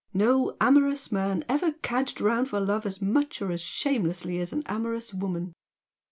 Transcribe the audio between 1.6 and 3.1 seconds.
cadged round for love as